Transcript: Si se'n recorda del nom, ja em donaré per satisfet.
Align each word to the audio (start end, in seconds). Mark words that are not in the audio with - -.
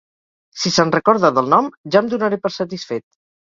Si 0.61 0.71
se'n 0.77 0.93
recorda 0.95 1.31
del 1.35 1.53
nom, 1.55 1.69
ja 1.97 2.01
em 2.03 2.11
donaré 2.17 2.43
per 2.47 2.55
satisfet. 2.59 3.09